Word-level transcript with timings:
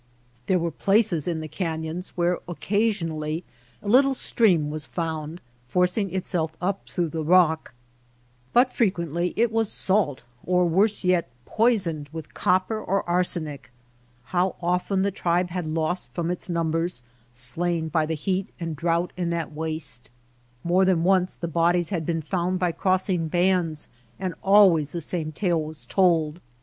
There 0.47 0.57
were 0.57 0.71
places 0.71 1.27
in 1.27 1.41
the 1.41 1.47
canyons 1.47 2.17
where 2.17 2.39
occasionally 2.47 3.43
a 3.83 3.87
little 3.87 4.15
stream 4.15 4.71
was 4.71 4.87
found 4.87 5.39
forcing 5.67 6.11
itself 6.11 6.57
up 6.59 6.89
through 6.89 7.09
the 7.09 7.23
rock; 7.23 7.75
but 8.51 8.73
frequently 8.73 9.31
it 9.35 9.51
was 9.51 9.71
salt 9.71 10.23
or, 10.43 10.65
worse 10.65 11.03
yet, 11.03 11.29
poisoned 11.45 12.09
with 12.11 12.33
copper 12.33 12.81
or 12.81 13.07
arsenic. 13.07 13.69
How 14.23 14.55
often 14.59 15.03
the 15.03 15.11
tribe 15.11 15.51
had 15.51 15.67
lost 15.67 16.11
from 16.15 16.31
its 16.31 16.49
numbers— 16.49 17.03
slain 17.31 17.87
by 17.87 18.07
the 18.07 18.15
heat 18.15 18.49
and 18.59 18.75
drought 18.75 19.13
in 19.15 19.29
that 19.29 19.53
waste! 19.53 20.09
More 20.63 20.83
than 20.83 21.03
once 21.03 21.35
the 21.35 21.47
bodies 21.47 21.89
had 21.91 22.07
been 22.07 22.23
found 22.23 22.57
by 22.57 22.71
crossing 22.71 23.27
bands 23.27 23.87
and 24.17 24.33
always 24.41 24.93
the 24.93 24.99
same 25.01 25.31
tale 25.31 25.61
was 25.61 25.85
told. 25.85 26.41